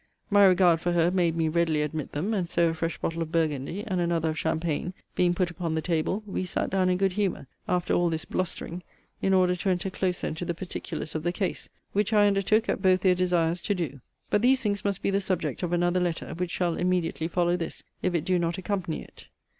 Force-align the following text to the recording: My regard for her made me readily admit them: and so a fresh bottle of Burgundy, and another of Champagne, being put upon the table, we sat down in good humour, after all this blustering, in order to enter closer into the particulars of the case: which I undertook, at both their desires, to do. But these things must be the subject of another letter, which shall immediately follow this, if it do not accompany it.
My 0.31 0.43
regard 0.45 0.81
for 0.81 0.93
her 0.93 1.11
made 1.11 1.35
me 1.37 1.47
readily 1.47 1.83
admit 1.83 2.11
them: 2.13 2.33
and 2.33 2.49
so 2.49 2.69
a 2.69 2.73
fresh 2.73 2.97
bottle 2.97 3.21
of 3.21 3.31
Burgundy, 3.31 3.83
and 3.85 4.01
another 4.01 4.31
of 4.31 4.39
Champagne, 4.39 4.95
being 5.13 5.35
put 5.35 5.51
upon 5.51 5.75
the 5.75 5.81
table, 5.83 6.23
we 6.25 6.43
sat 6.43 6.71
down 6.71 6.89
in 6.89 6.97
good 6.97 7.13
humour, 7.13 7.45
after 7.67 7.93
all 7.93 8.09
this 8.09 8.25
blustering, 8.25 8.81
in 9.21 9.31
order 9.31 9.55
to 9.55 9.69
enter 9.69 9.91
closer 9.91 10.25
into 10.25 10.43
the 10.43 10.55
particulars 10.55 11.13
of 11.13 11.21
the 11.21 11.31
case: 11.31 11.69
which 11.93 12.13
I 12.13 12.25
undertook, 12.25 12.67
at 12.67 12.81
both 12.81 13.01
their 13.01 13.13
desires, 13.13 13.61
to 13.61 13.75
do. 13.75 14.01
But 14.31 14.41
these 14.41 14.61
things 14.61 14.83
must 14.83 15.03
be 15.03 15.11
the 15.11 15.21
subject 15.21 15.61
of 15.61 15.71
another 15.71 15.99
letter, 15.99 16.33
which 16.35 16.49
shall 16.49 16.77
immediately 16.77 17.27
follow 17.27 17.55
this, 17.55 17.83
if 18.01 18.15
it 18.15 18.25
do 18.25 18.39
not 18.39 18.57
accompany 18.57 19.03
it. 19.03 19.27